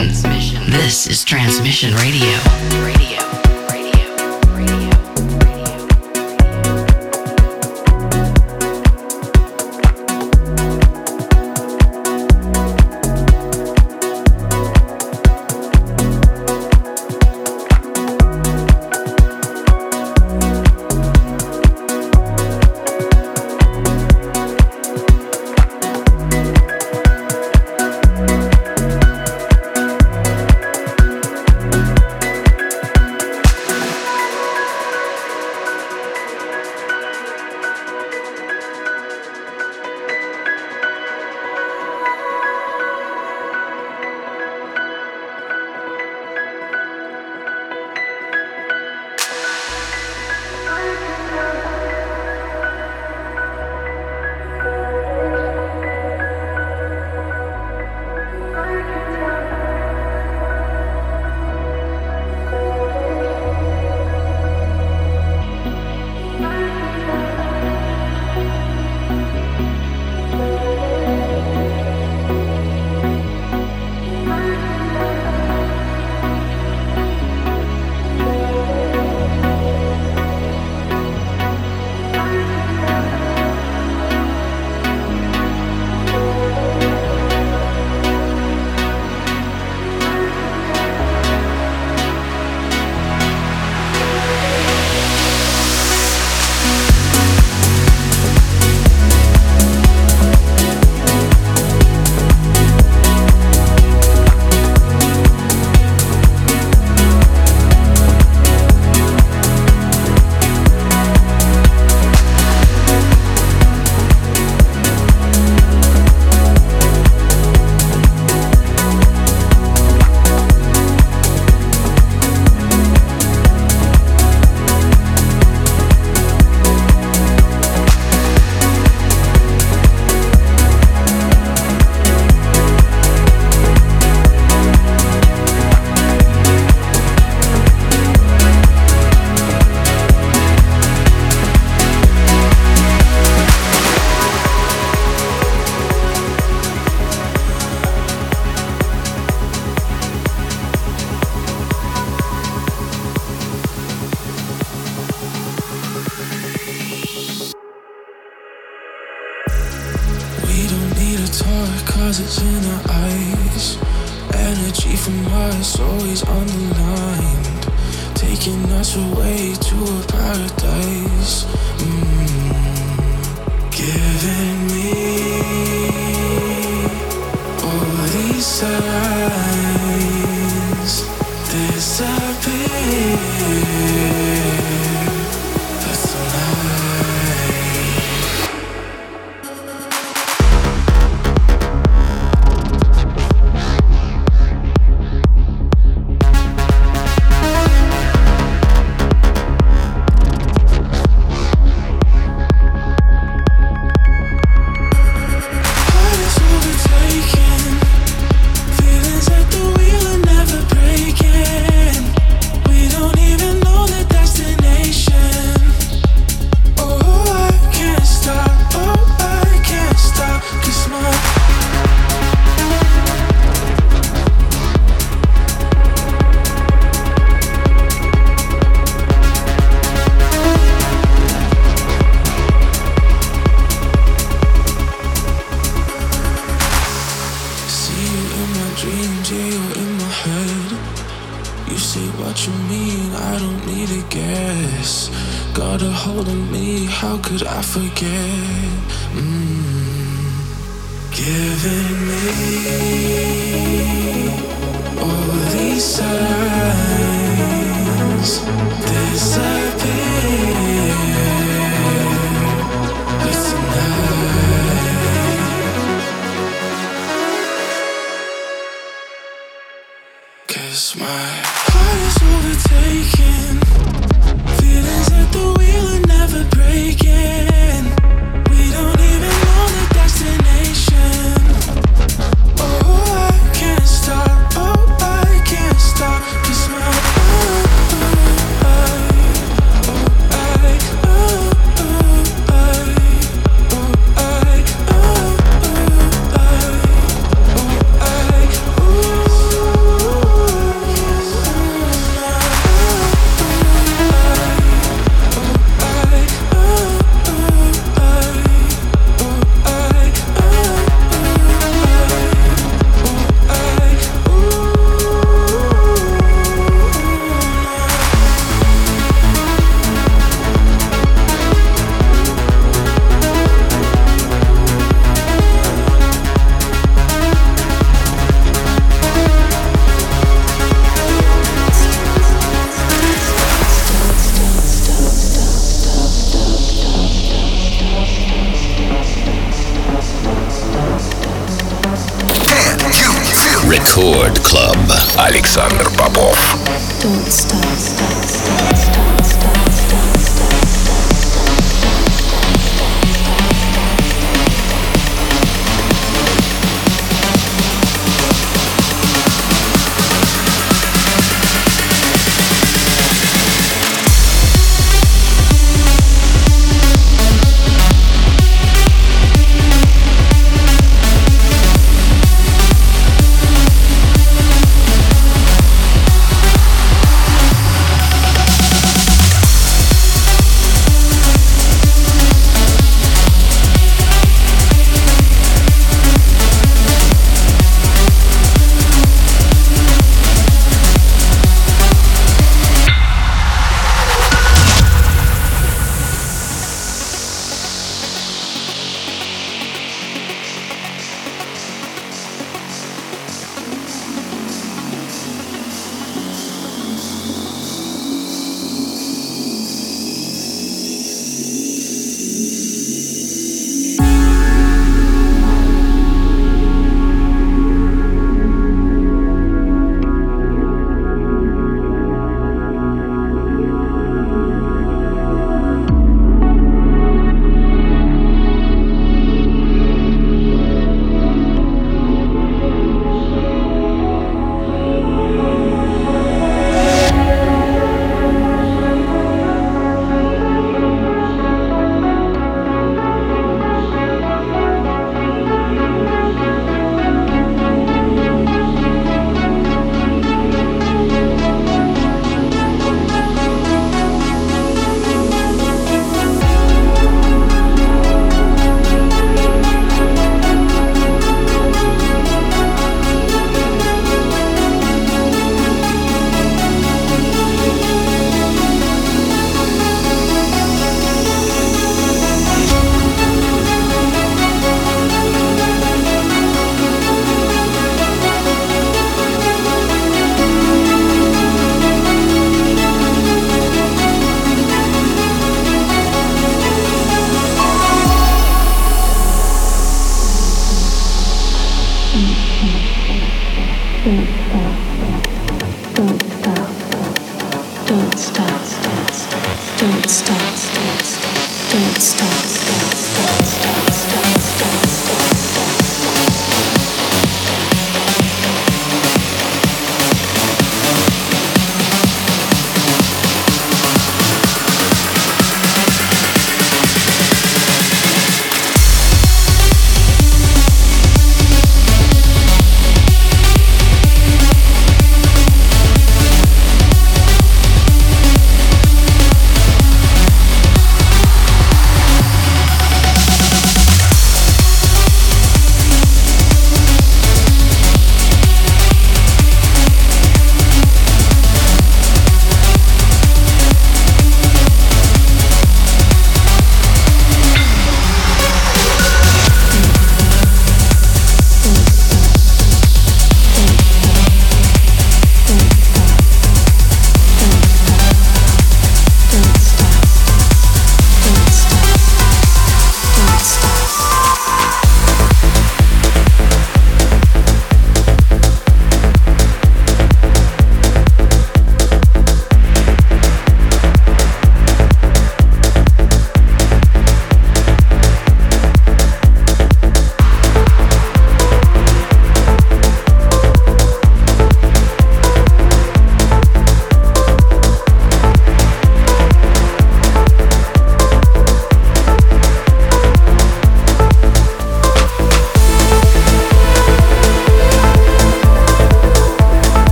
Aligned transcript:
Transmission. 0.00 0.70
This 0.70 1.06
is 1.06 1.22
Transmission 1.24 1.94
Radio. 1.96 2.38
Radio. 2.82 3.39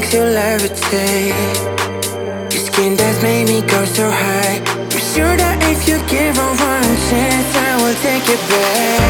makes 0.00 0.14
you 0.14 0.20
levitate. 0.20 1.34
Your 2.52 2.62
skin 2.62 2.94
that's 2.94 3.20
made 3.20 3.48
me 3.48 3.62
go 3.62 3.84
so 3.84 4.08
high. 4.08 4.62
I'm 4.92 5.02
sure 5.12 5.36
that 5.36 5.58
if 5.72 5.88
you 5.88 5.98
give 6.06 6.38
a 6.38 6.48
one 6.70 6.96
chance, 7.08 7.56
I 7.56 7.82
will 7.82 7.96
take 8.06 8.28
it 8.28 8.40
back. 8.48 9.07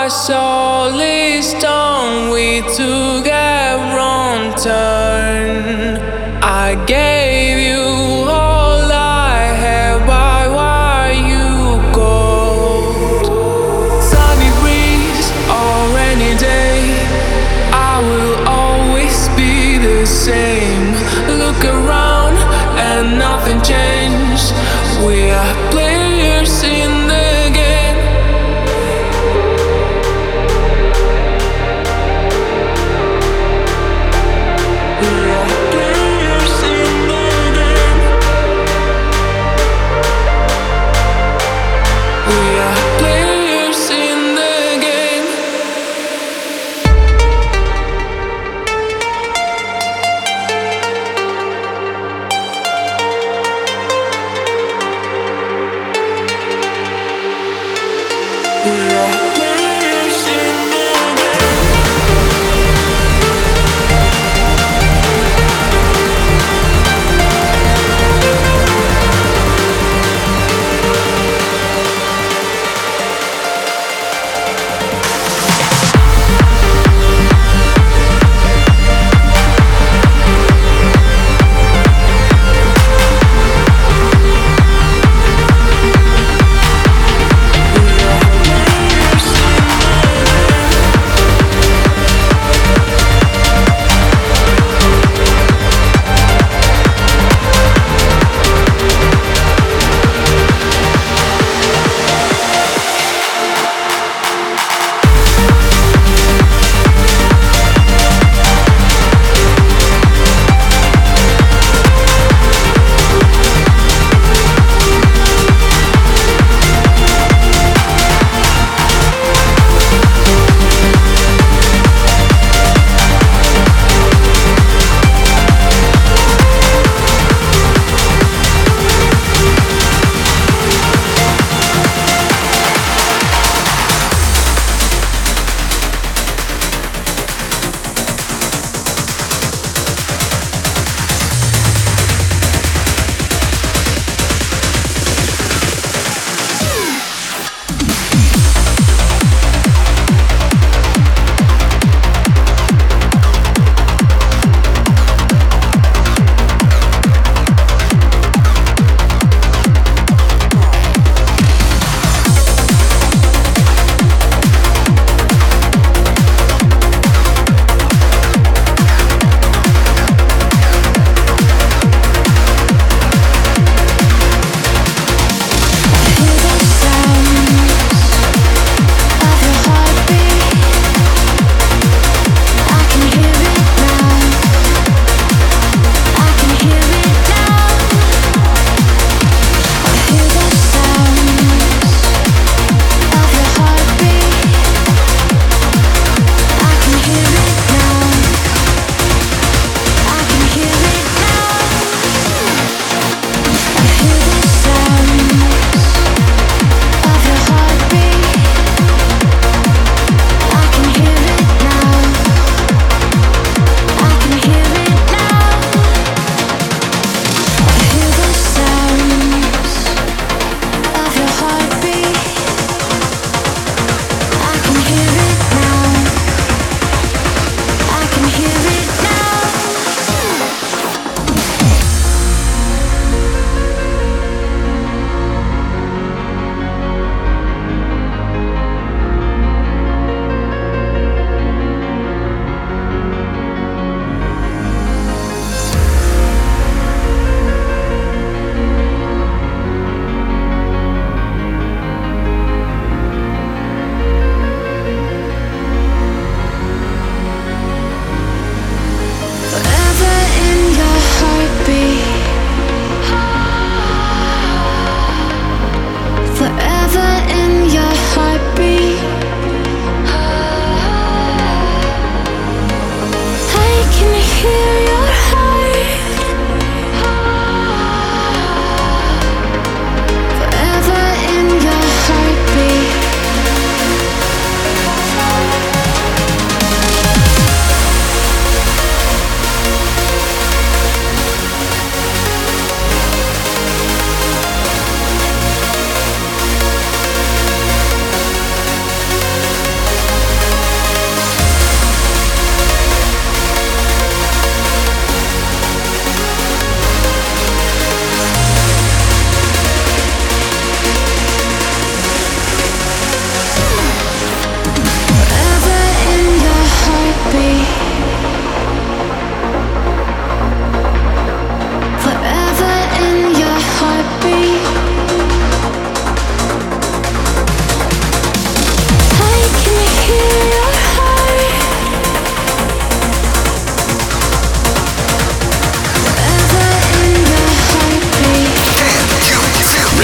My 0.00 0.08
soul 0.08 0.98
is 0.98 1.52
done. 1.60 2.30
We 2.30 2.62
took 2.62 3.26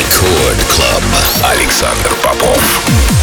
Рекорд 0.06 0.64
Клаб. 0.70 1.04
Александр 1.44 2.16
Попов. 2.22 3.15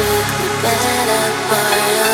took 0.00 0.26
the 0.40 0.48
better 0.62 1.24
part 1.48 2.09